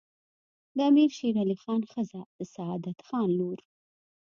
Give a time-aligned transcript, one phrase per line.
[0.75, 3.59] د امیر شیرعلي خان ښځه د سعادت خان لور